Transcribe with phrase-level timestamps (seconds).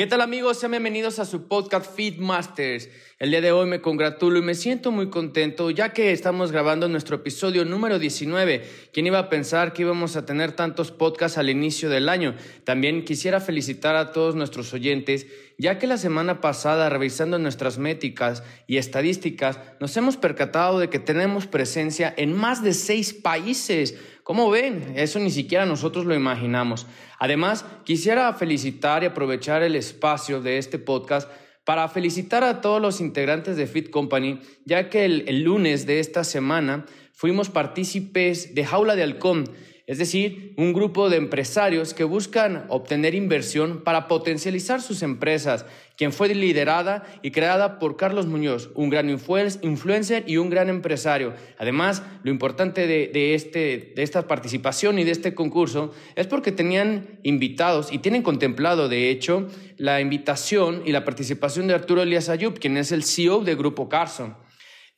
[0.00, 0.58] ¿Qué tal amigos?
[0.58, 2.88] Sean bienvenidos a su podcast Feedmasters.
[3.18, 6.88] El día de hoy me congratulo y me siento muy contento ya que estamos grabando
[6.88, 8.62] nuestro episodio número 19.
[8.94, 12.34] ¿Quién iba a pensar que íbamos a tener tantos podcasts al inicio del año?
[12.64, 15.26] También quisiera felicitar a todos nuestros oyentes
[15.58, 20.98] ya que la semana pasada revisando nuestras métricas y estadísticas nos hemos percatado de que
[20.98, 23.94] tenemos presencia en más de seis países.
[24.22, 24.92] ¿Cómo ven?
[24.96, 26.86] Eso ni siquiera nosotros lo imaginamos.
[27.18, 31.30] Además, quisiera felicitar y aprovechar el espacio de este podcast
[31.64, 36.24] para felicitar a todos los integrantes de Fit Company, ya que el, lunes de esta
[36.24, 39.44] semana fuimos partícipes de Jaula de Halcón,
[39.90, 46.12] es decir, un grupo de empresarios que buscan obtener inversión para potencializar sus empresas, quien
[46.12, 51.34] fue liderada y creada por Carlos Muñoz, un gran influencer y un gran empresario.
[51.58, 57.18] Además, lo importante de, este, de esta participación y de este concurso es porque tenían
[57.24, 62.60] invitados y tienen contemplado, de hecho, la invitación y la participación de Arturo Elias Ayub,
[62.60, 64.36] quien es el CEO de Grupo Carson.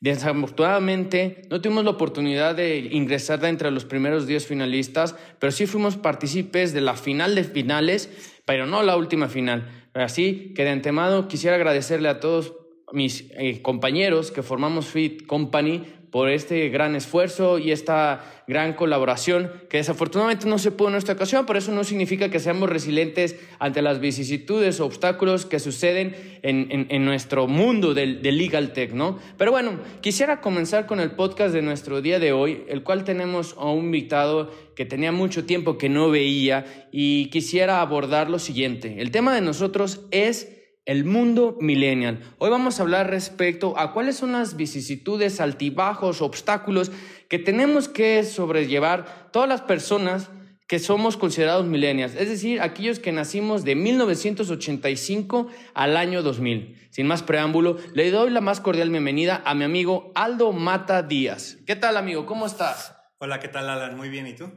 [0.03, 5.65] Desafortunadamente, no tuvimos la oportunidad de ingresar de entre los primeros 10 finalistas, pero sí
[5.65, 8.09] fuimos partícipes de la final de finales,
[8.43, 9.87] pero no la última final.
[9.93, 12.53] Así que de antemano quisiera agradecerle a todos
[12.91, 19.51] mis eh, compañeros que formamos Fit Company por este gran esfuerzo y esta gran colaboración
[19.67, 23.35] que desafortunadamente no se pudo en esta ocasión, pero eso no significa que seamos resilientes
[23.57, 29.17] ante las vicisitudes o obstáculos que suceden en, nuestro mundo del, del, legal tech, ¿no?
[29.39, 33.55] Pero bueno, quisiera comenzar con el podcast de nuestro día de hoy, el cual tenemos
[33.57, 39.01] a un invitado que tenía mucho tiempo que no veía y quisiera abordar lo siguiente.
[39.01, 42.19] El tema de nosotros es el mundo millennial.
[42.39, 46.91] Hoy vamos a hablar respecto a cuáles son las vicisitudes, altibajos, obstáculos
[47.29, 50.29] que tenemos que sobrellevar todas las personas
[50.67, 56.87] que somos considerados millennials, es decir, aquellos que nacimos de 1985 al año 2000.
[56.89, 61.57] Sin más preámbulo, le doy la más cordial bienvenida a mi amigo Aldo Mata Díaz.
[61.65, 62.25] ¿Qué tal, amigo?
[62.25, 62.95] ¿Cómo estás?
[63.19, 63.95] Hola, ¿qué tal, Alan?
[63.95, 64.51] Muy bien, ¿y tú?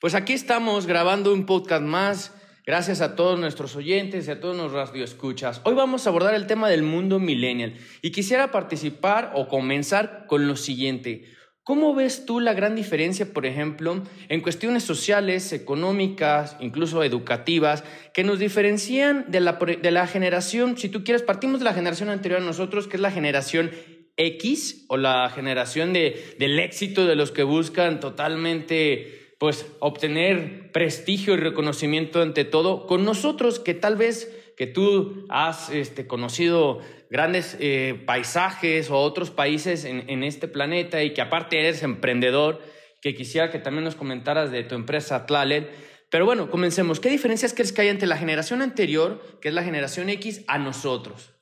[0.00, 2.32] Pues aquí estamos grabando un podcast más
[2.64, 5.60] Gracias a todos nuestros oyentes y a todos nuestros radioescuchas.
[5.64, 10.46] Hoy vamos a abordar el tema del mundo millennial y quisiera participar o comenzar con
[10.46, 11.24] lo siguiente.
[11.64, 17.82] ¿Cómo ves tú la gran diferencia, por ejemplo, en cuestiones sociales, económicas, incluso educativas,
[18.14, 22.10] que nos diferencian de la, de la generación, si tú quieres, partimos de la generación
[22.10, 23.72] anterior a nosotros, que es la generación
[24.16, 31.34] X o la generación de, del éxito de los que buscan totalmente pues obtener prestigio
[31.34, 36.78] y reconocimiento ante todo con nosotros que tal vez que tú has este, conocido
[37.10, 42.62] grandes eh, paisajes o otros países en, este planeta y que aparte eres emprendedor,
[43.00, 45.68] que quisiera que también nos comentaras de tu empresa Tlalet.
[46.08, 47.00] Pero bueno, comencemos.
[47.00, 50.58] ¿Qué diferencias crees que hay entre la generación anterior, que es la generación X, a
[50.58, 51.34] nosotros?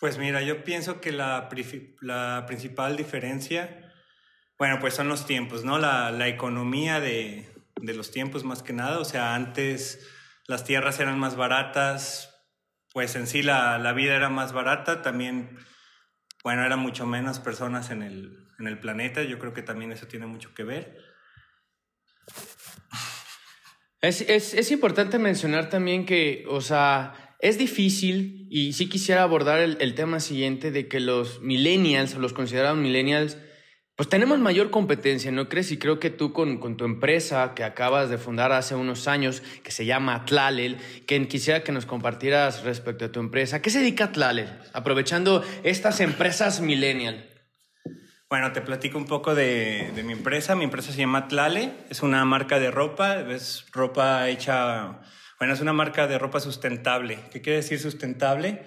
[0.00, 1.48] Pues mira, yo pienso que la
[2.48, 3.87] principal diferencia
[4.58, 5.78] bueno, pues son los tiempos, ¿no?
[5.78, 7.48] La, la economía de,
[7.80, 8.98] de, los tiempos más que nada.
[8.98, 10.08] O sea, antes
[10.46, 12.34] las tierras eran más baratas,
[12.92, 15.00] pues en sí la, la vida era más barata.
[15.00, 15.56] También,
[16.42, 19.22] bueno, eran mucho menos personas en el, en el planeta.
[19.22, 20.98] Yo creo que también eso tiene mucho que ver.
[24.00, 29.60] Es, es, es importante mencionar también que, o sea, es difícil, y sí quisiera abordar
[29.60, 33.38] el, el tema siguiente de que los millennials, o los considerados millennials,
[33.98, 35.72] pues tenemos mayor competencia, ¿no crees?
[35.72, 39.42] Y creo que tú con, con, tu empresa que acabas de fundar hace unos años,
[39.64, 43.60] que se llama Tlalel, que quisiera que nos compartieras respecto a tu empresa.
[43.60, 44.56] ¿Qué se dedica Tlalel?
[44.72, 47.28] Aprovechando estas empresas millennial.
[48.30, 50.54] Bueno, te platico un poco de, de, mi empresa.
[50.54, 55.00] Mi empresa se llama Tlale, es una marca de ropa, es ropa hecha,
[55.40, 57.18] bueno, es una marca de ropa sustentable.
[57.32, 58.62] ¿Qué quiere decir sustentable?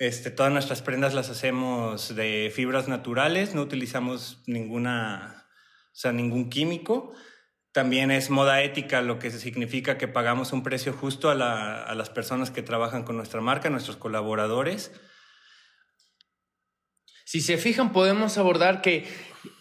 [0.00, 5.46] Este, todas nuestras prendas las hacemos de fibras naturales, no utilizamos ninguna,
[5.92, 7.12] o sea, ningún químico.
[7.70, 11.94] También es moda ética, lo que significa que pagamos un precio justo a, la, a
[11.94, 14.90] las personas que trabajan con nuestra marca, nuestros colaboradores.
[17.26, 19.06] Si se fijan, podemos abordar que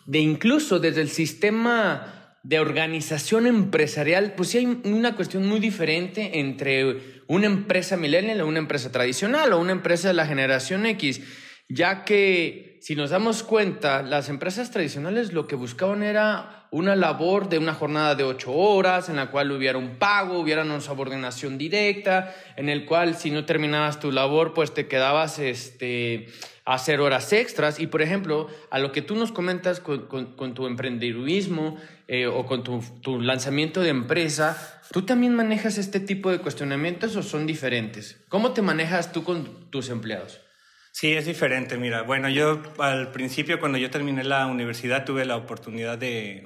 [0.06, 6.40] de incluso desde el sistema de organización empresarial, pues sí hay una cuestión muy diferente
[6.40, 11.22] entre una empresa millennial o una empresa tradicional o una empresa de la generación X,
[11.68, 17.50] ya que si nos damos cuenta, las empresas tradicionales lo que buscaban era una labor
[17.50, 21.58] de una jornada de ocho horas, en la cual hubiera un pago, hubiera una subordinación
[21.58, 26.28] directa, en el cual si no terminabas tu labor, pues te quedabas este,
[26.64, 27.80] hacer horas extras.
[27.80, 31.78] Y por ejemplo, a lo que tú nos comentas con, con, tu emprendedurismo
[32.12, 37.22] eh, o con tu, lanzamiento de empresa, ¿tú también manejas este tipo de cuestionamientos o
[37.22, 38.26] son diferentes?
[38.30, 40.42] ¿Cómo te manejas tú con tus empleados?
[40.92, 41.78] Sí, es diferente.
[41.78, 46.46] Mira, bueno, yo al principio cuando yo terminé la universidad tuve la oportunidad de,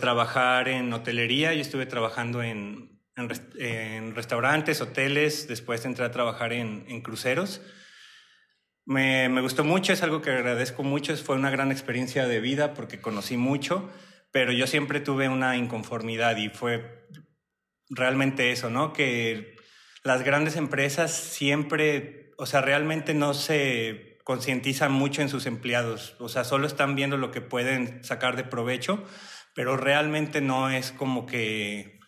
[0.00, 1.52] trabajar en hotelería.
[1.52, 3.00] Yo estuve trabajando en,
[4.14, 7.60] restaurantes, hoteles, después entré a trabajar en, cruceros.
[8.86, 13.00] Me, gustó mucho, es algo que agradezco mucho, fue una gran experiencia de vida porque
[13.00, 13.90] conocí mucho,
[14.32, 17.08] pero yo siempre tuve una inconformidad y fue
[17.88, 18.92] realmente eso, ¿no?
[18.92, 19.56] Que
[20.02, 26.28] las grandes empresas siempre, o sea, realmente no se concientizan mucho en sus empleados, o
[26.28, 29.04] sea, solo están viendo lo que pueden sacar de provecho,
[29.54, 31.98] pero realmente no es como que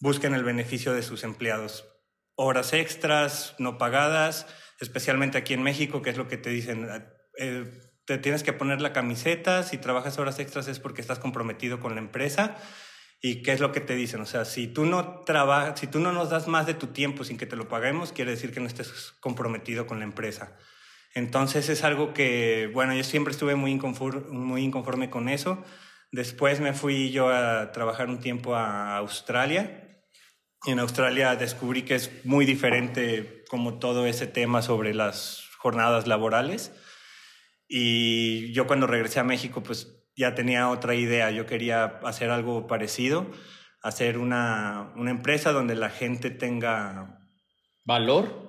[0.00, 1.88] busquen el beneficio de sus empleados.
[2.36, 4.46] Horas extras, no pagadas,
[4.80, 6.86] especialmente aquí en México, que es lo que te dicen,
[7.38, 7.64] eh,
[8.06, 11.94] te tienes que poner la camiseta, si trabajas horas extras es porque estás comprometido con
[11.94, 12.56] la empresa.
[13.20, 14.20] ¿Y qué es lo que te dicen?
[14.20, 17.24] O sea, si tú no trabajas, si tú no nos das más de tu tiempo
[17.24, 20.56] sin que te lo paguemos, quiere decir que no estés comprometido con la empresa.
[21.14, 25.64] Entonces es algo que, bueno, yo siempre estuve muy inconforme, muy inconforme con eso.
[26.12, 29.84] Después me fui yo a trabajar un tiempo a Australia
[30.66, 36.72] en Australia descubrí que es muy diferente como todo ese tema sobre las jornadas laborales.
[37.76, 41.32] Y yo cuando regresé a México, pues ya tenía otra idea.
[41.32, 43.26] Yo quería hacer algo parecido,
[43.82, 47.18] hacer una, una empresa donde la gente tenga...
[47.84, 48.48] ¿Valor?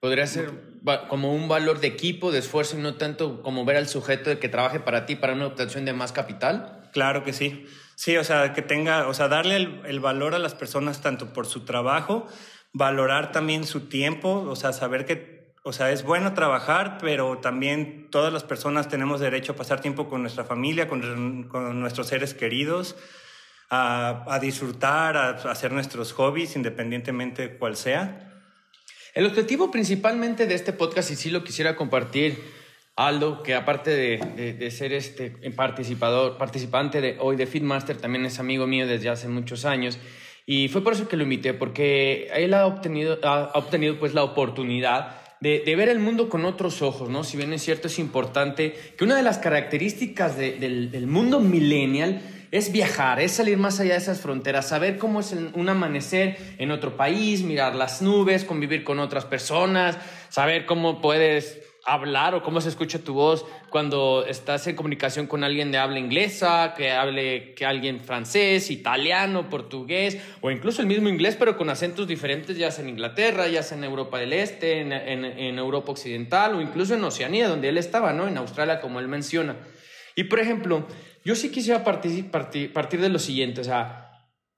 [0.00, 0.80] Podría ser
[1.10, 4.38] como un valor de equipo, de esfuerzo y no tanto como ver al sujeto de
[4.38, 6.88] que trabaje para ti para una obtención de más capital.
[6.94, 7.66] Claro que sí.
[7.94, 11.44] Sí, o sea, que tenga, o sea, darle el, valor a las personas tanto por
[11.44, 12.26] su trabajo,
[12.72, 15.31] valorar también su tiempo, o sea, saber que,
[15.62, 20.08] o sea, es bueno trabajar, pero también todas las personas tenemos derecho a pasar tiempo
[20.08, 22.96] con nuestra familia, con, con nuestros seres queridos,
[23.70, 28.28] a, a disfrutar, a, a hacer nuestros hobbies, independientemente de cuál sea.
[29.14, 32.38] El objetivo principalmente de este podcast, y sí lo quisiera compartir,
[32.96, 38.66] Aldo, que aparte de, ser este participador, participante de hoy de Fitmaster, también es amigo
[38.66, 39.98] mío desde hace muchos años.
[40.44, 44.24] Y fue por eso que lo invité, porque él ha obtenido, ha obtenido pues la
[44.24, 47.24] oportunidad de, ver el mundo con otros ojos, ¿no?
[47.24, 52.22] Si bien es cierto, es importante que una de las características del, del, mundo millennial
[52.52, 56.70] es viajar, es salir más allá de esas fronteras, saber cómo es un amanecer en
[56.70, 59.98] otro país, mirar las nubes, convivir con otras personas,
[60.28, 65.42] saber cómo puedes hablar o cómo se escucha tu voz cuando estás en comunicación con
[65.42, 71.08] alguien de habla inglesa, que hable que alguien francés, italiano, portugués o incluso el mismo
[71.08, 74.80] inglés pero con acentos diferentes ya sea en Inglaterra, ya sea en Europa del Este,
[74.80, 78.28] en, en, Europa Occidental o incluso en Oceanía donde él estaba, ¿no?
[78.28, 79.56] En Australia como él menciona.
[80.14, 80.86] Y por ejemplo,
[81.24, 84.01] yo sí quisiera partir, partir, partir de lo siguiente, o sea,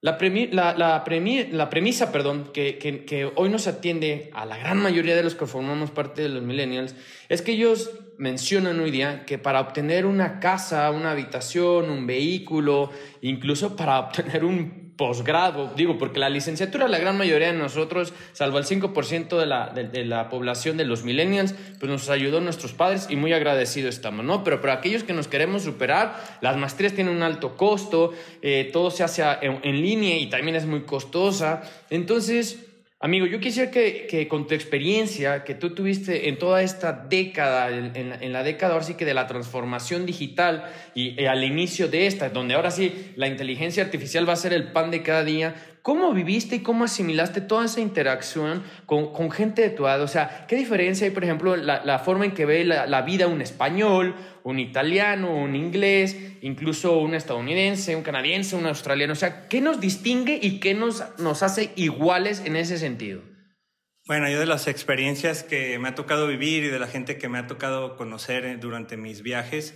[0.05, 1.03] la, la,
[1.51, 5.33] la, premisa perdón, que, que, que, hoy nos atiende a la gran mayoría de los
[5.33, 6.95] que formamos parte de los millennials
[7.27, 12.91] es que ellos mencionan hoy día que para obtener una casa, una habitación, un vehículo,
[13.21, 18.57] incluso para obtener un posgrado, digo, porque la licenciatura, la gran mayoría de nosotros, salvo
[18.57, 23.07] el 5% de la, de, la población de los millennials, pues nos ayudó nuestros padres
[23.09, 24.43] y muy agradecidos estamos, ¿no?
[24.43, 28.89] Pero para aquellos que nos queremos superar, las maestrías tienen un alto costo, eh, todo
[28.89, 31.63] se hace en línea y también es muy costosa.
[31.89, 32.64] Entonces,
[33.05, 38.33] Amigo, yo quisiera que, con tu experiencia que tú tuviste en toda esta década, en,
[38.33, 42.29] la década ahora sí que de la transformación digital y, y, al inicio de esta,
[42.29, 45.53] donde ahora sí la inteligencia artificial va a ser el pan de cada día,
[45.85, 50.01] ¿Cómo viviste y cómo asimilaste toda esa interacción con, con gente de tu edad?
[50.01, 53.27] O sea, ¿qué diferencia hay, por ejemplo, la, la forma en que ve la, vida
[53.27, 59.13] un español, un italiano, un inglés, incluso un estadounidense, un canadiense, un australiano?
[59.13, 63.23] O sea, ¿qué nos distingue y qué nos, nos hace iguales en ese sentido?
[64.05, 67.27] Bueno, yo de las experiencias que me ha tocado vivir y de la gente que
[67.27, 69.73] me ha tocado conocer durante mis viajes,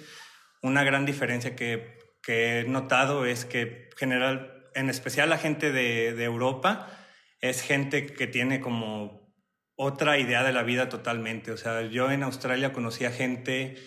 [0.62, 6.14] una gran diferencia que, que he notado es que general en especial la gente de,
[6.14, 6.96] de Europa,
[7.42, 9.34] es gente que tiene como
[9.76, 11.52] otra idea de la vida totalmente.
[11.52, 13.78] O sea, yo en Australia conocí a gente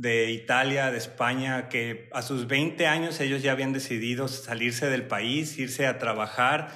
[0.00, 5.06] de Italia, de España, que a sus 20 años ellos ya habían decidido salirse del
[5.06, 6.70] país, irse a trabajar.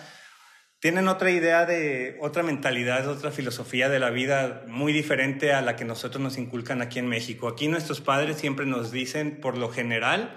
[0.79, 5.75] Tienen otra idea de, otra mentalidad, otra filosofía de la vida muy diferente a la
[5.75, 7.49] que nosotros nos inculcan aquí en México.
[7.49, 10.35] Aquí nuestros padres siempre nos dicen, por lo general,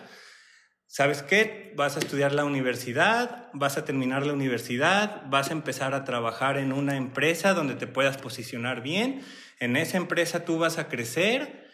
[0.86, 1.74] ¿sabes qué?
[1.76, 6.58] Vas a estudiar la universidad, vas a terminar la universidad, vas a empezar a trabajar
[6.58, 9.24] en una empresa donde te puedas posicionar bien.
[9.60, 11.67] En esa empresa tú vas a crecer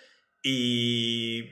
[0.44, 1.50] y,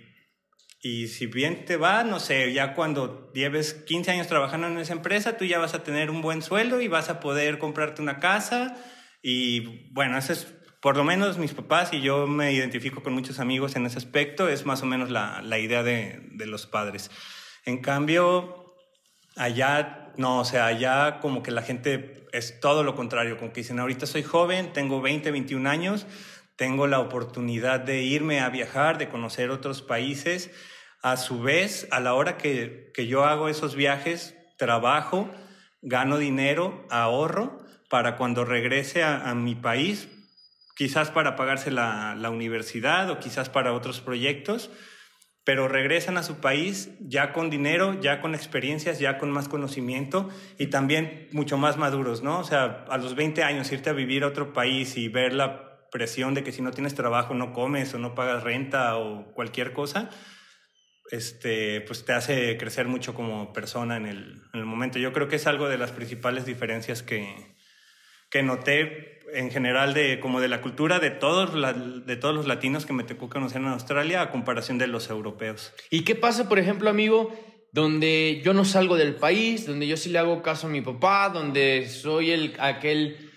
[0.82, 4.94] y si bien te va, no sé, ya cuando lleves 15 años trabajando en esa
[4.94, 8.20] empresa, tú ya vas a tener un buen sueldo y vas a poder comprarte una
[8.20, 8.76] casa.
[9.24, 10.48] Y bueno, eso es
[10.82, 14.50] por lo menos mis papás y yo me identifico con muchos amigos en ese aspecto,
[14.50, 17.12] es más o menos la, la idea de, de, los padres.
[17.66, 18.76] En cambio,
[19.36, 23.62] allá, no, o sea, allá como que la gente es todo lo contrario, como que
[23.62, 26.08] dicen, ahorita soy joven, tengo 20, 21 años,
[26.56, 30.52] tengo la oportunidad de irme a viajar, de conocer otros países.
[31.02, 35.32] A su vez, a la hora que, que yo hago esos viajes, trabajo,
[35.82, 40.08] gano dinero, ahorro para cuando regrese a, a mi país,
[40.76, 44.70] quizás para pagarse la, la, universidad o quizás para otros proyectos,
[45.44, 50.30] pero regresan a su país ya con dinero, ya con experiencias, ya con más conocimiento
[50.58, 52.40] y también mucho más maduros, ¿no?
[52.40, 55.71] O sea, a los 20 años irte a vivir a otro país y ver la
[55.92, 59.74] presión de que si no tienes trabajo no comes o no pagas renta o cualquier
[59.74, 60.10] cosa,
[61.12, 64.98] este, pues te hace crecer mucho como persona en el, en el momento.
[64.98, 67.56] Yo creo que es algo de las principales diferencias que,
[68.30, 72.48] que noté en general de como de la cultura de todos, la, de todos los
[72.48, 75.74] latinos que me tocó conocer en Australia a comparación de los europeos.
[75.90, 77.34] ¿Y qué pasa, por ejemplo, amigo,
[77.74, 81.30] donde yo no salgo del país, donde yo sí le hago caso a mi papá,
[81.30, 83.31] donde soy el, aquel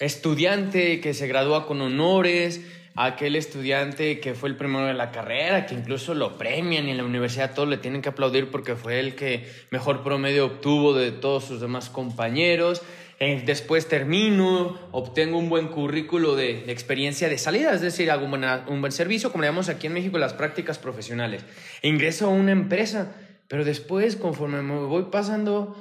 [0.00, 2.62] estudiante que se gradúa con honores,
[2.96, 6.96] aquel estudiante que fue el primero de la carrera, que incluso lo premian y en
[6.96, 11.12] la universidad todos le tienen que aplaudir porque fue el que mejor promedio obtuvo de
[11.12, 12.82] todos sus demás compañeros.
[13.22, 18.80] Eh, después termino, obtengo un buen currículo de, experiencia de salida, es decir, hago un
[18.80, 21.44] buen, servicio, como le llamamos aquí en México, las prácticas profesionales.
[21.82, 23.14] Ingreso a una empresa,
[23.46, 25.76] pero después, conforme me voy pasando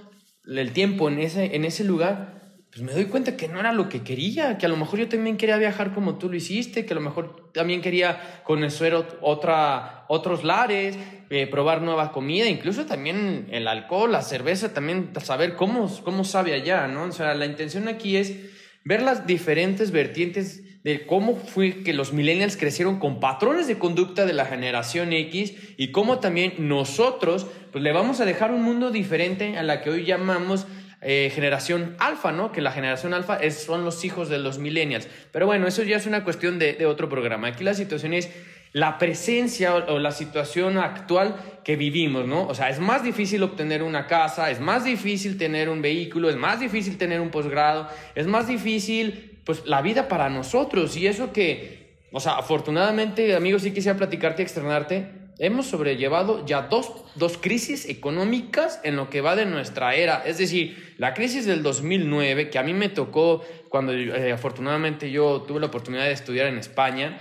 [0.45, 2.38] el tiempo en ese, en ese lugar,
[2.71, 5.09] pues me doy cuenta que no era lo que quería, que a lo mejor yo
[5.09, 10.05] también quería viajar como tú lo hiciste, que a lo mejor también quería conocer otra,
[10.07, 10.95] otros lares,
[11.31, 16.53] eh, probar nueva comida, incluso también el alcohol, la cerveza, también saber cómo, cómo sabe
[16.53, 17.05] allá, ¿no?
[17.05, 18.35] O sea, la intención aquí es
[18.83, 24.25] ver las diferentes vertientes de cómo fue que los millennials crecieron con patrones de conducta
[24.25, 28.89] de la generación X y cómo también nosotros pues le vamos a dejar un mundo
[28.89, 30.67] diferente a la que hoy llamamos
[31.01, 32.51] eh, generación alfa, ¿no?
[32.51, 35.07] Que la generación alfa es, son los hijos de los millennials.
[35.31, 37.47] Pero bueno, eso ya es una cuestión de, de otro programa.
[37.47, 38.29] Aquí la situación es
[38.71, 42.47] la presencia o, la situación actual que vivimos, ¿no?
[42.47, 46.35] O sea, es más difícil obtener una casa, es más difícil tener un vehículo, es
[46.35, 50.95] más difícil tener un posgrado, es más difícil, pues, la vida para nosotros.
[50.97, 56.63] Y eso que, o sea, afortunadamente, amigos, sí quisiera platicarte y externarte, hemos sobrellevado ya
[56.63, 60.21] dos, dos, crisis económicas en lo que va de nuestra era.
[60.25, 65.41] Es decir, la crisis del 2009, que a mí me tocó cuando eh, afortunadamente yo
[65.47, 67.19] tuve la oportunidad de estudiar en España.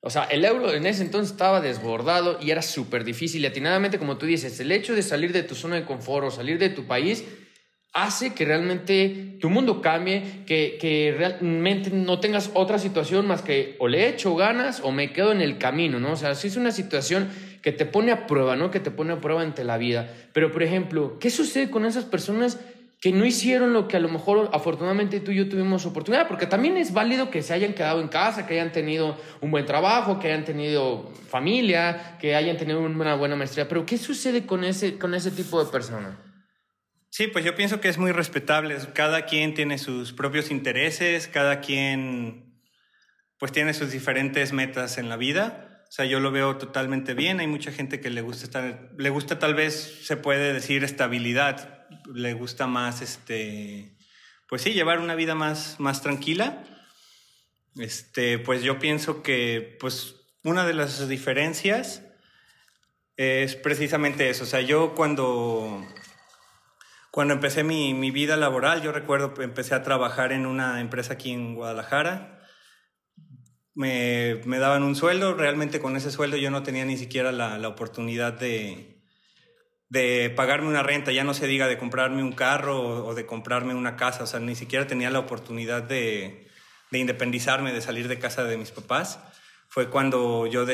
[0.00, 3.42] O sea, el euro en ese entonces estaba desbordado y era súper difícil.
[3.42, 6.30] Y atinadamente, como tú dices, el hecho de salir de tu zona de confort o
[6.30, 7.24] salir de tu país
[7.92, 13.76] hace que realmente tu mundo cambie, que, que, realmente no tengas otra situación más que
[13.80, 16.12] o le echo ganas o me quedo en el camino, ¿no?
[16.12, 17.28] O sea, si es una situación
[17.62, 18.70] que te pone a prueba, ¿no?
[18.70, 20.12] Que te pone a prueba ante la vida.
[20.32, 22.58] Pero, por ejemplo, ¿qué sucede con esas personas
[23.00, 26.28] que no hicieron lo que a lo mejor afortunadamente tú y yo tuvimos oportunidad?
[26.28, 29.66] Porque también es válido que se hayan quedado en casa, que hayan tenido un buen
[29.66, 33.68] trabajo, que hayan tenido familia, que hayan tenido una buena maestría.
[33.68, 36.14] Pero, ¿qué sucede con ese, con ese tipo de personas?
[37.10, 38.76] Sí, pues yo pienso que es muy respetable.
[38.94, 42.50] Cada quien tiene sus propios intereses, cada quien
[43.38, 45.69] pues tiene sus diferentes metas en la vida.
[45.90, 47.40] O sea, yo lo veo totalmente bien.
[47.40, 51.88] Hay mucha gente que le gusta estar, le gusta tal vez, se puede decir, estabilidad.
[52.14, 53.96] Le gusta más, este,
[54.48, 56.62] pues sí, llevar una vida más, más tranquila.
[57.74, 62.04] Este, pues yo pienso que, pues, una de las diferencias
[63.16, 64.44] es precisamente eso.
[64.44, 65.84] O sea, yo cuando,
[67.10, 71.32] cuando empecé mi, mi vida laboral, yo recuerdo, empecé a trabajar en una empresa aquí
[71.32, 72.39] en Guadalajara
[73.80, 78.34] me, daban un sueldo, realmente con ese sueldo yo no tenía ni siquiera la, oportunidad
[78.34, 78.98] de,
[80.36, 83.96] pagarme una renta, ya no se diga de comprarme un carro o, de comprarme una
[83.96, 86.48] casa, o sea, ni siquiera tenía la oportunidad de,
[86.90, 89.18] de independizarme, de salir de casa de mis papás.
[89.68, 90.66] fue cuando yo,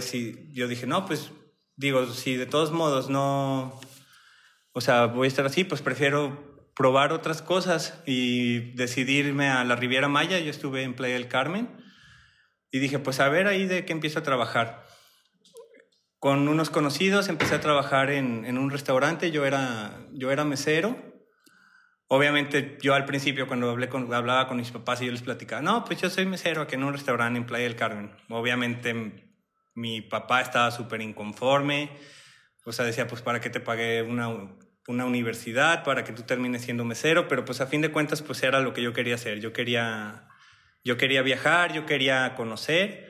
[0.52, 1.30] yo dije, no, pues
[1.76, 3.78] digo, si de todos modos no,
[4.72, 9.76] o sea, voy a estar así, pues prefiero probar otras cosas y decidirme a la
[9.76, 10.40] Riviera Maya.
[10.40, 11.85] Yo estuve en Playa del Carmen
[12.70, 14.86] y dije, pues a ver ahí de qué empiezo a trabajar.
[16.18, 20.96] Con unos conocidos empecé a trabajar en, en un restaurante, yo era, yo era mesero.
[22.08, 25.60] Obviamente yo al principio cuando hablé con, hablaba con mis papás y yo les platicaba,
[25.62, 28.16] no, pues yo soy mesero aquí en un restaurante en Playa del Carmen.
[28.28, 29.32] Obviamente
[29.74, 31.90] mi papá estaba súper inconforme,
[32.64, 34.28] o sea, decía, pues para qué te pagué una,
[34.88, 38.42] una universidad, para que tú termines siendo mesero, pero pues a fin de cuentas pues
[38.42, 39.40] era lo que yo quería hacer.
[39.40, 40.28] Yo quería,
[40.86, 43.06] yo quería viajar, yo quería conocer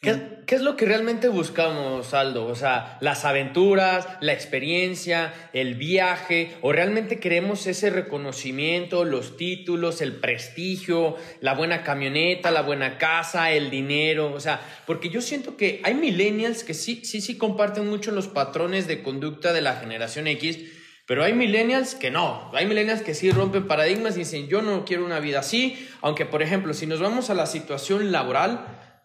[0.00, 2.46] ¿Qué, ¿Qué, es lo que realmente buscamos, Aldo?
[2.46, 10.00] O sea, las aventuras, la experiencia, el viaje, o realmente queremos ese reconocimiento, los títulos,
[10.00, 15.56] el prestigio, la buena camioneta, la buena casa, el dinero, o sea, porque yo siento
[15.56, 19.76] que hay millennials que sí, sí, sí comparten mucho los patrones de conducta de la
[19.76, 20.81] generación X,
[21.12, 24.86] pero hay millennials que no, hay millennials que sí rompen paradigmas y dicen, yo no
[24.86, 28.64] quiero una vida así, aunque por ejemplo, si nos vamos a la situación laboral,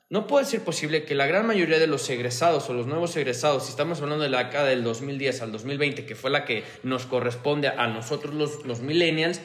[0.09, 3.65] no puede ser posible que la gran mayoría de los egresados o los nuevos egresados,
[3.65, 7.05] si estamos hablando de la década del 2010 al 2020, que fue la que nos
[7.05, 9.41] corresponde a nosotros los, los millennials,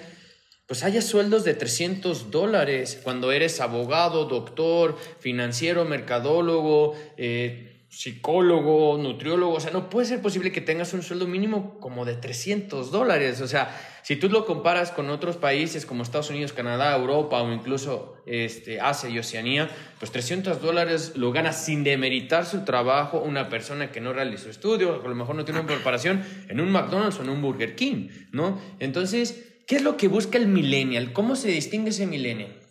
[0.68, 9.52] pues haya sueldos de 300 dólares cuando eres abogado, doctor, financiero, mercadólogo, eh, psicólogo, nutriólogo,
[9.52, 13.42] o sea, no puede ser posible que tengas un sueldo mínimo como de 300 dólares,
[13.42, 17.52] o sea, si tú lo comparas con otros países como Estados Unidos, Canadá, Europa o
[17.52, 19.68] incluso este, Asia y Oceanía,
[19.98, 25.02] pues 300 dólares lo gana sin demeritar su trabajo una persona que no realizó estudio,
[25.04, 28.08] a lo mejor no tiene una preparación en un McDonald's o en un Burger King,
[28.32, 28.58] ¿no?
[28.78, 31.12] Entonces, ¿qué es lo que busca el millennial?
[31.12, 32.61] ¿Cómo se distingue ese millennial?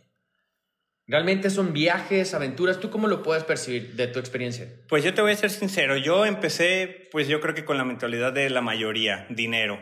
[1.12, 2.80] ¿Realmente son viajes, aventuras?
[2.80, 4.70] ¿Tú cómo lo puedes percibir de tu experiencia?
[4.88, 7.84] Pues yo te voy a ser sincero, yo empecé, pues yo creo que con la
[7.84, 9.78] mentalidad de la mayoría, dinero.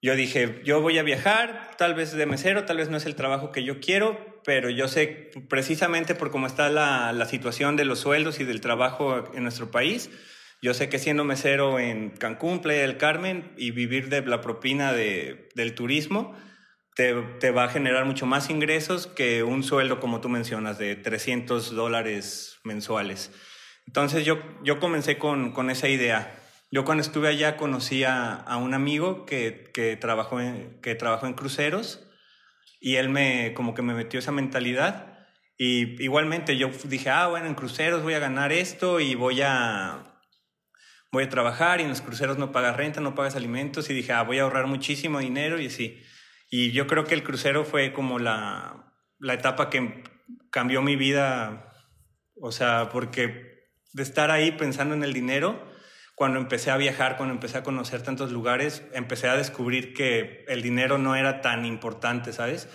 [0.00, 3.16] Yo dije, yo voy a viajar, tal vez de mesero, tal vez no es el
[3.16, 7.98] trabajo que yo quiero, pero yo sé precisamente por cómo está la, situación de los
[7.98, 10.08] sueldos y del trabajo en nuestro país,
[10.62, 14.94] yo sé que siendo mesero en Cancún, Playa del Carmen y vivir de la propina
[14.94, 16.34] de, del turismo,
[16.96, 21.74] te, va a generar mucho más ingresos que un sueldo, como tú mencionas, de 300
[21.74, 23.30] dólares mensuales.
[23.86, 26.42] Entonces yo, yo comencé con, con esa idea.
[26.70, 31.34] Yo cuando estuve allá conocí a, un amigo que, que, trabajó en, que trabajó en
[31.34, 32.02] cruceros
[32.80, 35.28] y él me como que me metió esa mentalidad
[35.58, 40.18] y igualmente yo dije, ah, bueno, en cruceros voy a ganar esto y voy a,
[41.12, 44.12] voy a trabajar y en los cruceros no pagas renta, no pagas alimentos y dije,
[44.12, 46.02] ah, voy a ahorrar muchísimo dinero y así.
[46.48, 50.04] Y yo creo que el crucero fue como la, la etapa que
[50.50, 51.72] cambió mi vida,
[52.40, 55.60] o sea, porque de estar ahí pensando en el dinero,
[56.14, 60.62] cuando empecé a viajar, cuando empecé a conocer tantos lugares, empecé a descubrir que el
[60.62, 62.68] dinero no era tan importante, ¿sabes?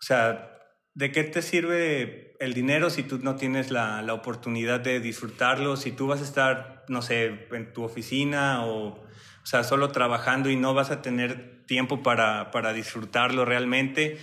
[0.00, 0.58] O sea,
[0.94, 5.76] ¿de qué te sirve el dinero si tú no tienes la, la, oportunidad de disfrutarlo?
[5.76, 10.48] Si tú vas a estar, no sé, en tu oficina o, o sea, solo trabajando
[10.48, 14.18] y no vas a tener tiempo para, para disfrutarlo realmente.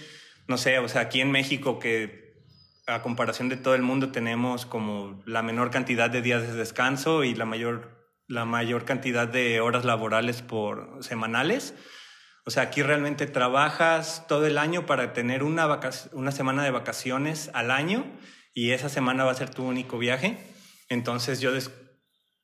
[0.50, 2.26] No sé, o sea, aquí en México que
[2.88, 7.24] a comparación de todo el mundo tenemos como la menor cantidad de días de descanso
[7.24, 11.74] y la mayor, la mayor cantidad de horas laborales por semanales.
[12.46, 15.80] O sea, aquí realmente trabajas todo el año para tener una,
[16.12, 18.06] una semana de vacaciones al año
[18.54, 20.38] y esa semana va a ser tu único viaje.
[20.90, 21.52] Entonces yo,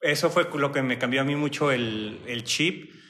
[0.01, 3.00] eso fue lo que me cambió a mí mucho el, el chip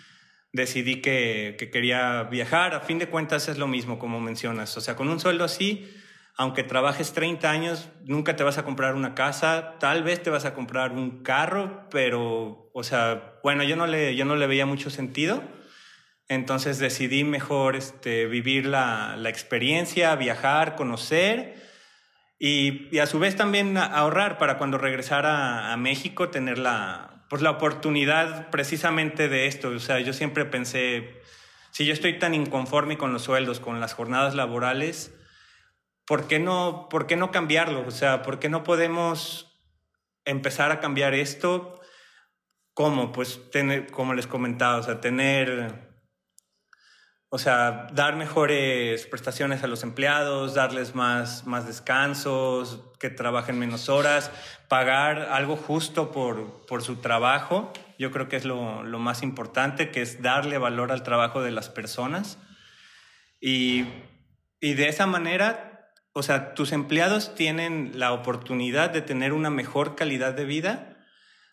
[0.53, 2.73] decidí que, quería viajar.
[2.73, 4.75] A fin de cuentas es lo mismo, como mencionas.
[4.77, 5.89] O sea, con un sueldo así,
[6.35, 10.45] aunque trabajes 30 años, nunca te vas a comprar una casa, tal vez te vas
[10.45, 14.65] a comprar un carro, pero, o sea, bueno, yo no le, yo no le veía
[14.65, 15.43] mucho sentido.
[16.27, 21.61] Entonces decidí mejor este, vivir la, experiencia, viajar, conocer
[22.39, 27.51] y, a su vez también ahorrar para cuando regresara a México tener la, pues la
[27.51, 29.69] oportunidad precisamente de esto.
[29.69, 31.21] O sea, yo siempre pensé,
[31.71, 35.17] si yo estoy tan inconforme con los sueldos, con las jornadas laborales,
[36.05, 37.87] ¿por qué no, por qué no cambiarlo?
[37.87, 39.61] O sea, ¿por qué no podemos
[40.25, 41.79] empezar a cambiar esto?
[42.73, 43.13] ¿Cómo?
[43.13, 45.90] Pues tener, como les comentaba, o sea, tener
[47.33, 53.87] o sea, dar mejores prestaciones a los empleados, darles más, más descansos, que trabajen menos
[53.87, 54.31] horas,
[54.67, 57.71] pagar algo justo por, por su trabajo.
[57.97, 61.51] Yo creo que es lo, lo, más importante, que es darle valor al trabajo de
[61.51, 62.37] las personas.
[63.39, 63.85] Y,
[64.59, 65.71] y de esa manera
[66.13, 71.07] o sea, tus empleados tienen la oportunidad de tener una mejor calidad de vida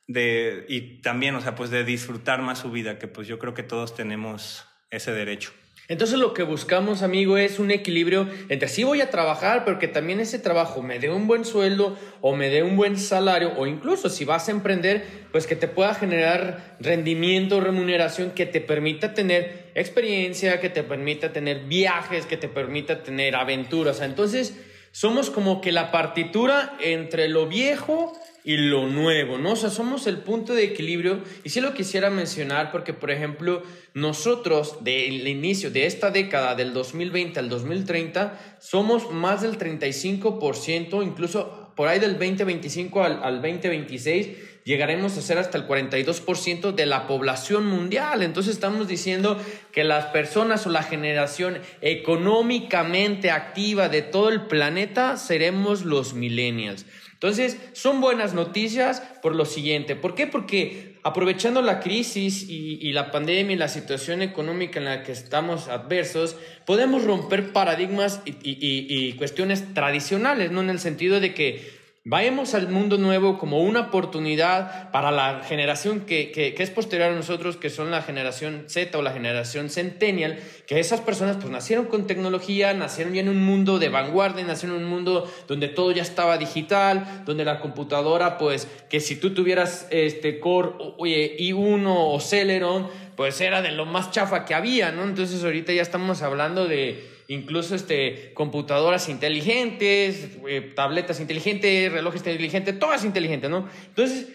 [0.08, 3.54] de, y también, o sea, pues de disfrutar más su vida, que pues yo creo
[3.54, 5.52] que todos tenemos ese derecho.
[5.88, 9.88] Entonces lo que buscamos, amigo, es un equilibrio entre sí voy a trabajar, pero que
[9.88, 13.66] también ese trabajo me dé un buen sueldo o me dé un buen salario, o
[13.66, 19.14] incluso si vas a emprender, pues que te pueda generar rendimiento, remuneración que te permita
[19.14, 24.02] tener experiencia, que te permita tener viajes, que te permita tener aventuras.
[24.02, 24.60] Entonces,
[24.92, 28.12] somos como que la partitura entre lo viejo
[28.48, 29.52] y lo nuevo, ¿no?
[29.52, 33.62] O sea, somos el punto de equilibrio y sí lo quisiera mencionar porque, por ejemplo,
[33.92, 41.74] nosotros del inicio de esta década, del 2020 al 2030, somos más del 35%, incluso
[41.76, 44.28] por ahí del 2025 al, al 2026,
[44.64, 48.22] llegaremos a ser hasta el 42% de la población mundial.
[48.22, 49.38] Entonces estamos diciendo
[49.72, 56.86] que las personas o la generación económicamente activa de todo el planeta seremos los millennials.
[57.18, 59.96] Entonces, son buenas noticias por lo siguiente.
[59.96, 60.28] ¿Por qué?
[60.28, 65.66] Porque aprovechando la crisis y, la pandemia y la situación económica en la que estamos
[65.66, 70.60] adversos, podemos romper paradigmas y, cuestiones tradicionales, ¿no?
[70.60, 76.00] En el sentido de que Vayamos al mundo nuevo como una oportunidad para la generación
[76.00, 80.38] que, que, es posterior a nosotros, que son la generación Z o la generación Centennial,
[80.66, 84.78] que esas personas pues nacieron con tecnología, nacieron ya en un mundo de vanguardia, nacieron
[84.78, 89.34] en un mundo donde todo ya estaba digital, donde la computadora pues que si tú
[89.34, 95.02] tuvieras este Core i1 o Celeron, pues era de lo más chafa que había, ¿no?
[95.02, 102.78] Entonces ahorita ya estamos hablando de incluso este, computadoras inteligentes, eh, tabletas inteligentes, relojes inteligentes,
[102.78, 103.68] todo es inteligente, ¿no?
[103.88, 104.28] Entonces,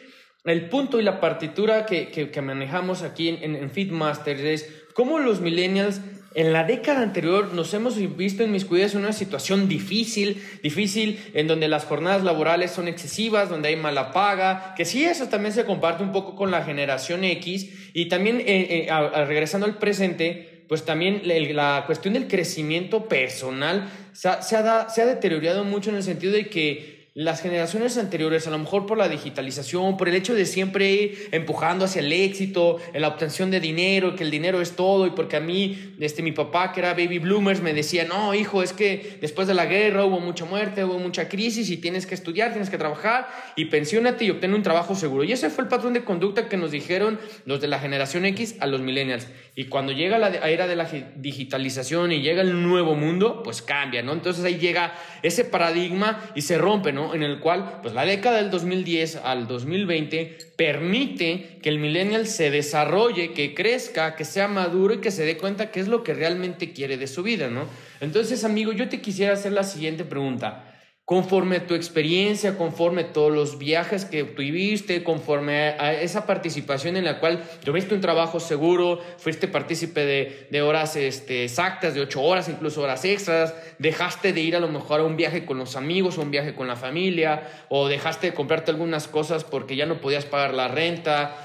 [0.44, 5.40] el punto y la partitura que, que, manejamos aquí en, en, Feedmasters es cómo los
[5.40, 6.02] millennials
[6.36, 11.20] en la década anterior nos hemos visto en mis cuidados en una situación difícil, difícil
[11.34, 15.54] en donde las jornadas laborales son excesivas, donde hay mala paga, que sí, eso también
[15.54, 17.70] se comparte un poco con la generación X.
[17.94, 24.28] Y también eh, eh, regresando al presente, pues también la cuestión del crecimiento personal se
[24.28, 28.98] ha deteriorado mucho en el sentido de que las generaciones anteriores, a lo mejor por
[28.98, 33.52] la digitalización, por el hecho de siempre ir empujando hacia el éxito, en la obtención
[33.52, 36.80] de dinero, que el dinero es todo, y porque a mí, este, mi papá, que
[36.80, 40.46] era baby bloomers, me decía, no, hijo, es que después de la guerra hubo mucha
[40.46, 44.56] muerte, hubo mucha crisis, y tienes que estudiar, tienes que trabajar, y pensiónate y obtén
[44.56, 45.24] un trabajo seguro.
[45.24, 48.56] Y ese fue el patrón de conducta que nos dijeron los de la generación X
[48.60, 49.28] a los millennials.
[49.56, 54.02] Y cuando llega la era de la digitalización y llega el nuevo mundo, pues cambia,
[54.02, 54.14] ¿no?
[54.14, 57.03] Entonces ahí llega ese paradigma y se rompe, ¿no?
[57.14, 62.52] En el cual, pues la década del 2010 al 2020 permite que el millennial se
[62.52, 66.14] desarrolle, que crezca, que sea maduro y que se dé cuenta qué es lo que
[66.14, 67.66] realmente quiere de su vida, ¿no?
[68.02, 70.73] Entonces, amigo, yo te quisiera hacer la siguiente pregunta
[71.06, 77.20] conforme tu experiencia, conforme todos los viajes que tuviste, conforme a esa participación en la
[77.20, 82.48] cual tuviste un trabajo seguro, fuiste partícipe de, de, horas este, exactas, de ocho horas,
[82.48, 86.18] incluso horas extras, dejaste de ir a lo mejor a un viaje con los amigos
[86.18, 90.00] o un viaje con la familia, o dejaste de comprarte algunas cosas porque ya no
[90.00, 91.36] podías pagar la renta.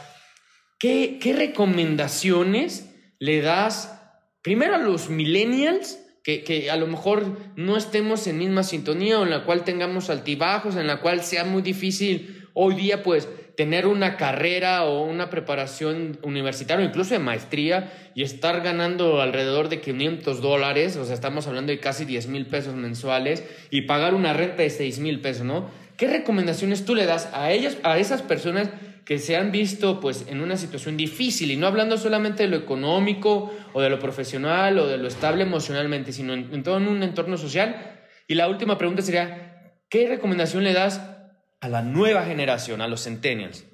[0.79, 4.01] ¿Qué, qué recomendaciones le das
[4.40, 5.99] primero a los millennials?
[6.37, 10.77] Que, a lo mejor no estemos en misma sintonía o en la cual tengamos altibajos,
[10.77, 16.19] en la cual sea muy difícil hoy día pues tener una carrera o una preparación
[16.23, 21.47] universitaria o incluso de maestría y estar ganando alrededor de 500 dólares, o sea, estamos
[21.47, 25.47] hablando de casi 10 mil pesos mensuales y pagar una renta de 6 mil pesos,
[25.47, 25.71] ¿no?
[25.97, 28.69] ¿Qué recomendaciones tú le das a ellas, a esas personas
[29.09, 32.59] que se han visto pues en una situación difícil y no hablando solamente de lo
[32.59, 37.38] económico o de lo profesional o de lo estable emocionalmente, sino en, todo un entorno
[37.38, 38.03] social.
[38.27, 41.01] Y la última pregunta sería, ¿qué recomendación le das
[41.62, 43.64] a la nueva generación, a los centennials?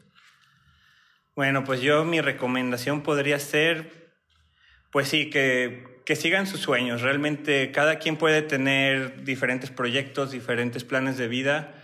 [1.34, 4.12] Bueno, pues yo mi recomendación podría ser,
[4.92, 7.02] pues sí, que, que sigan sus sueños.
[7.02, 11.74] Realmente cada quien puede tener diferentes proyectos, diferentes planes de vida,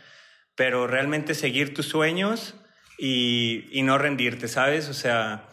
[0.55, 2.55] pero realmente seguir tus sueños
[3.03, 4.89] y, no rendirte, ¿sabes?
[4.89, 5.49] O sea,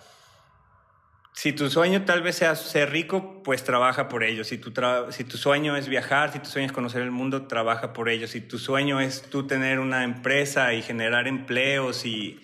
[1.33, 4.43] si tu sueño tal vez sea ser rico, pues trabaja por ello.
[4.43, 4.73] Si tu,
[5.11, 8.27] si tu sueño es viajar, si tu sueño es conocer el mundo, trabaja por ello.
[8.27, 12.41] Si tu sueño es tú tener una empresa y generar empleos y,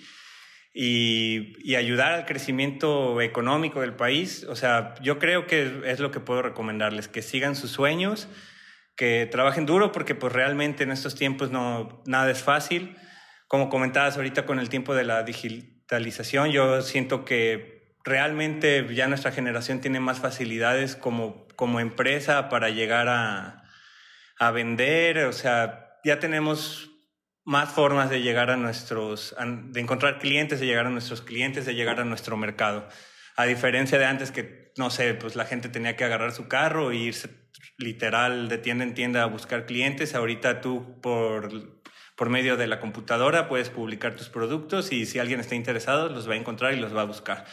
[0.73, 6.11] y, y, ayudar al crecimiento económico del país, o sea, yo creo que es lo
[6.11, 8.29] que puedo recomendarles, que sigan sus sueños,
[8.95, 12.95] que trabajen duro, porque pues realmente en estos tiempos no, nada es fácil
[13.53, 19.31] como comentabas ahorita con el tiempo de la digitalización, yo siento que realmente ya nuestra
[19.31, 23.69] generación tiene más facilidades como, como empresa para llegar a,
[24.39, 26.89] a vender, o sea, ya tenemos
[27.45, 31.75] más formas de llegar a nuestros, de encontrar clientes, de llegar a nuestros clientes, de
[31.75, 32.87] llegar a nuestro mercado.
[33.35, 36.89] A diferencia de antes que, no sé, pues la gente tenía que agarrar su carro
[36.89, 37.29] e irse
[37.77, 41.82] literal de tienda en tienda a buscar clientes, ahorita tú por,
[42.15, 46.29] por medio de la computadora puedes publicar tus productos y si alguien está interesado los
[46.29, 47.45] va a encontrar y los va a buscar.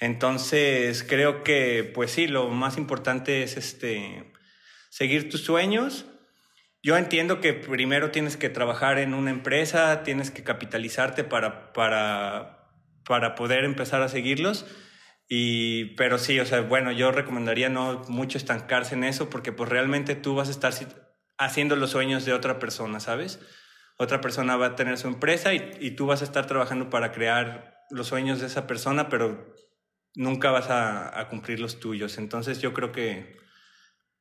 [0.00, 4.32] Entonces creo que, pues sí, lo más importante es este,
[4.90, 6.06] seguir tus sueños
[6.82, 12.70] yo entiendo que primero tienes que trabajar en una empresa, tienes que capitalizarte para, para,
[13.04, 14.64] para poder empezar a seguirlos.
[15.28, 19.68] Y, pero sí, o sea, bueno, yo recomendaría no mucho estancarse en eso porque pues
[19.68, 20.72] realmente tú vas a estar
[21.36, 23.40] haciendo los sueños de otra persona, ¿sabes?
[23.98, 27.12] Otra persona va a tener su empresa y, y tú vas a estar trabajando para
[27.12, 29.54] crear los sueños de esa persona, pero
[30.14, 32.18] nunca vas a, a cumplir los tuyos.
[32.18, 33.36] Entonces yo creo que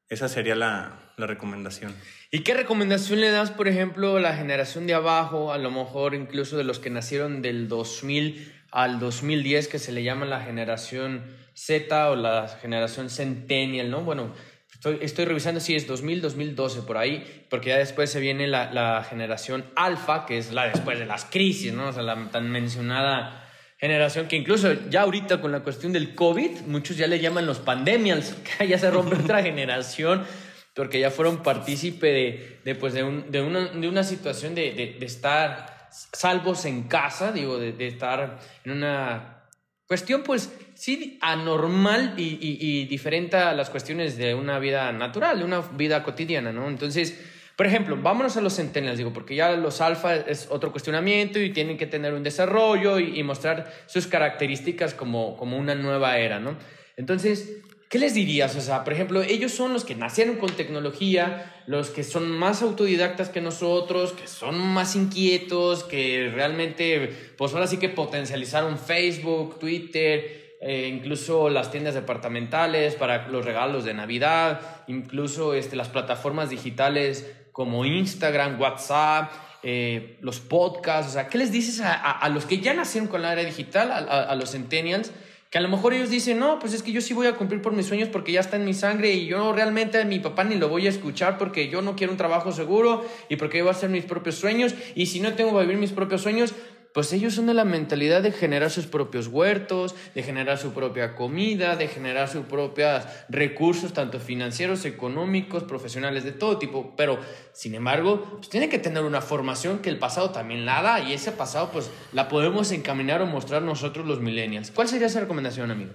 [0.09, 1.93] esa sería la, la, recomendación.
[2.31, 6.15] ¿Y qué recomendación le das, por ejemplo, a la generación de abajo, a lo mejor
[6.15, 11.23] incluso de los que nacieron del 2000 al 2010, que se le llama la generación
[11.53, 14.01] Z o la generación Centennial, ¿no?
[14.01, 14.33] Bueno,
[14.77, 18.71] estoy, estoy revisando si es 2000, 2012, por ahí, porque ya después se viene la,
[18.71, 21.89] la generación Alfa, que es la después de las crisis, ¿no?
[21.89, 23.43] O sea, la tan mencionada
[23.77, 27.59] generación que incluso ya ahorita con la cuestión del COVID, muchos ya le llaman los
[27.59, 30.25] pandemials, que ya se rompe otra generación,
[30.73, 34.95] porque ya fueron partícipe de, de, pues de, un, de, una, de, una, situación de,
[34.99, 39.46] de, estar salvos en casa, digo, de, estar en una
[39.88, 45.39] cuestión pues sí anormal y, y, y diferente a las cuestiones de una vida natural,
[45.39, 46.67] de una vida cotidiana, ¿no?
[46.67, 47.17] Entonces
[47.58, 51.50] por ejemplo, vámonos a los centennials, digo, porque ya los alfa es otro cuestionamiento y
[51.50, 56.56] tienen que tener un desarrollo y, mostrar sus características como, como una nueva era, ¿no?
[56.97, 57.58] Entonces,
[57.89, 58.56] ¿qué les dirías?
[58.56, 62.62] O sea, por ejemplo, ellos son los que nacieron con tecnología, los que son más
[62.62, 69.60] autodidactas que nosotros, que son más inquietos, que realmente, pues ahora sí que potencializaron Facebook,
[69.60, 76.50] Twitter, eh, incluso las tiendas departamentales para los regalos de Navidad, incluso este, las plataformas
[76.50, 79.32] digitales como Instagram, WhatsApp,
[79.63, 83.34] eh, los podcasts, o sea, ¿qué les dices a, los que ya nacieron con la
[83.34, 85.12] era digital, a, los centennials?
[85.49, 87.62] Que a lo mejor ellos dicen, no, pues es que yo sí voy a cumplir
[87.62, 90.43] por mis sueños porque ya está en mi sangre y yo realmente a mi papá
[90.43, 93.63] ni lo voy a escuchar porque yo no quiero un trabajo seguro y porque yo
[93.63, 96.53] voy a hacer mis propios sueños y si no tengo que vivir mis propios sueños,
[96.97, 101.13] pues ellos son de la mentalidad de generar sus propios huertos, de generar su propia
[101.13, 106.95] comida, de generar sus propios recursos, tanto financieros, económicos, profesionales, de todo tipo.
[106.95, 107.19] Pero,
[107.53, 111.13] sin embargo, pues tiene que tener una formación que el pasado también la da y
[111.13, 114.71] ese pasado pues la podemos encaminar o mostrar nosotros los millennials.
[114.71, 115.93] ¿Cuál sería esa recomendación, amigo?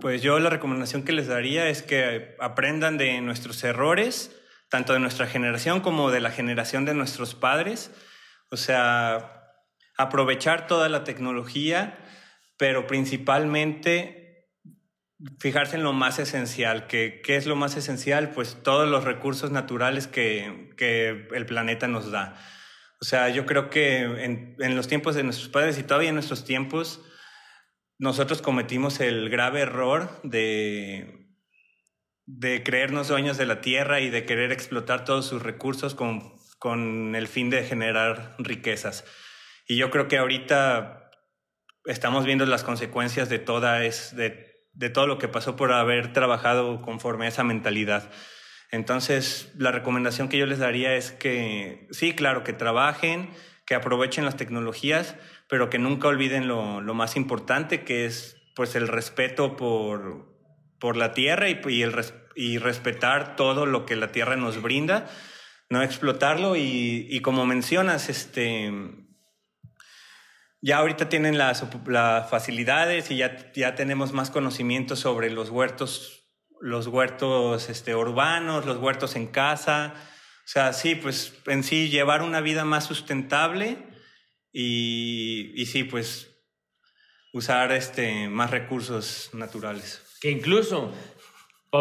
[0.00, 4.34] Pues yo la recomendación que les daría es que aprendan de nuestros errores,
[4.68, 7.92] tanto de nuestra generación como de la generación de nuestros padres.
[8.50, 9.33] O sea,
[9.96, 11.98] aprovechar toda la tecnología,
[12.56, 14.50] pero principalmente
[15.38, 16.86] fijarse en lo más esencial.
[16.86, 18.30] ¿Qué, qué es lo más esencial?
[18.30, 22.36] Pues todos los recursos naturales que, que el planeta nos da.
[23.00, 26.14] O sea, yo creo que en, en, los tiempos de nuestros padres y todavía en
[26.14, 27.02] nuestros tiempos,
[27.98, 31.28] nosotros cometimos el grave error de,
[32.26, 37.14] de creernos dueños de la tierra y de querer explotar todos sus recursos con, con
[37.14, 39.04] el fin de generar riquezas.
[39.66, 41.10] Y yo creo que ahorita
[41.86, 46.12] estamos viendo las consecuencias de, toda es, de, de todo lo que pasó por haber
[46.12, 48.10] trabajado conforme a esa mentalidad.
[48.70, 53.30] Entonces, la recomendación que yo les daría es que, sí, claro, que trabajen,
[53.66, 55.16] que aprovechen las tecnologías,
[55.48, 60.34] pero que nunca olviden lo, lo más importante, que es pues el respeto por,
[60.78, 61.94] por la tierra y, y, el,
[62.34, 65.06] y respetar todo lo que la tierra nos brinda,
[65.70, 68.72] no explotarlo y, y como mencionas, este,
[70.64, 71.62] ya ahorita tienen las,
[72.30, 76.26] facilidades y ya, ya tenemos más conocimiento sobre los huertos,
[76.58, 79.92] los huertos este, urbanos, los huertos en casa.
[79.94, 83.76] O sea, sí, pues en sí llevar una vida más sustentable
[84.52, 86.30] y, y sí, pues
[87.34, 90.02] usar este, más recursos naturales.
[90.22, 90.94] Que incluso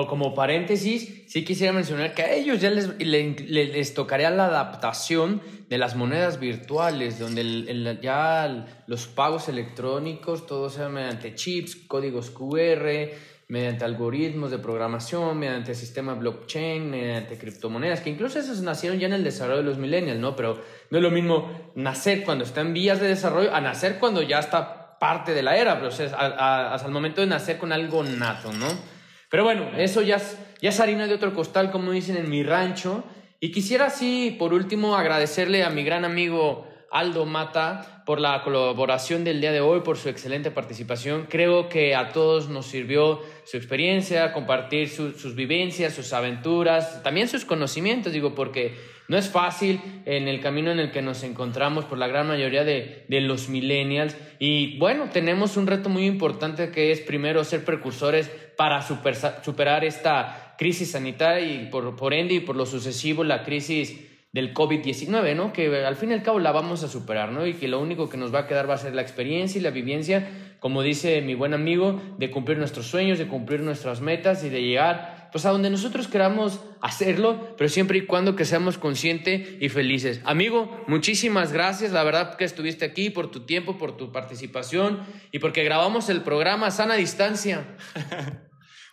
[0.08, 5.78] como paréntesis, sí quisiera mencionar que a ellos ya les, les, tocaría la adaptación de
[5.78, 13.12] las monedas virtuales, donde ya los pagos electrónicos, todo sea mediante chips, códigos QR,
[13.50, 19.14] mediante algoritmos de programación, mediante sistema blockchain, mediante criptomonedas, que incluso esos nacieron ya en
[19.14, 20.36] el desarrollo de los millennials, ¿no?
[20.36, 24.24] Pero no es lo mismo nacer cuando está en vías de desarrollo a nacer cuando
[24.24, 28.52] ya está parte de la era, pero hasta el momento de nacer con algo nato,
[28.54, 28.93] ¿no?
[29.34, 32.44] Pero bueno, eso ya es, ya es harina de otro costal, como dicen en mi
[32.44, 33.04] rancho.
[33.40, 39.24] Y quisiera así, por último, agradecerle a mi gran amigo Aldo Mata por la colaboración
[39.24, 41.26] del día de hoy, por su excelente participación.
[41.28, 47.44] Creo que a todos nos sirvió su experiencia, compartir sus vivencias, sus aventuras, también sus
[47.44, 48.76] conocimientos, digo, porque
[49.08, 52.64] no es fácil en el camino en el que nos encontramos por la gran mayoría
[52.64, 54.16] de, de los millennials.
[54.38, 60.56] Y bueno, tenemos un reto muy importante que es primero ser precursores para superar esta
[60.58, 64.00] crisis sanitaria y por, por ende y por lo sucesivo la crisis
[64.34, 65.54] del COVID-19, ¿no?
[65.54, 67.46] Que al fin y al cabo la vamos a superar, ¿no?
[67.46, 69.62] Y que lo único que nos va a quedar va a ser la experiencia y
[69.62, 70.28] la vivencia,
[70.60, 74.64] como dice mi buen amigo, de cumplir nuestros sueños, de cumplir nuestras metas y de
[74.64, 79.68] llegar, pues a donde nosotros queramos hacerlo, pero siempre y cuando que seamos conscientes y
[79.68, 80.22] felices.
[80.26, 85.40] Amigo, muchísimas gracias, la verdad que estuviste aquí por tu tiempo, por tu participación y
[85.40, 87.66] porque grabamos el programa Sana Distancia.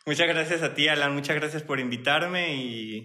[0.07, 3.05] muchas gracias a ti, Alan, muchas gracias por invitarme y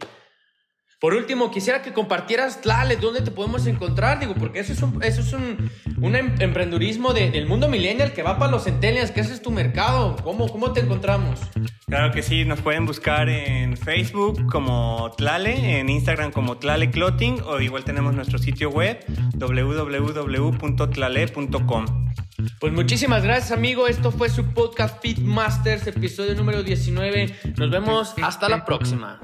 [1.00, 5.04] por último, quisiera que compartieras, Tlale, dónde te podemos encontrar, digo, porque eso es un,
[5.04, 5.70] eso es un,
[6.02, 9.52] un em, emprendurismo del mundo millennial que va para los centennials, que ese es tu
[9.52, 10.16] mercado.
[10.24, 11.42] ¿Cómo, ¿Cómo te encontramos?
[11.88, 17.42] Claro que sí, nos pueden buscar en Facebook como Tlale, en Instagram como Tlale Clothing,
[17.46, 19.04] o igual tenemos nuestro sitio web
[19.36, 20.56] www.tlale.com.
[22.60, 23.88] Pues muchísimas gracias, amigo.
[23.88, 27.36] Esto fue su podcast Fit Masters, episodio número 19.
[27.58, 29.20] Nos vemos hasta la próxima.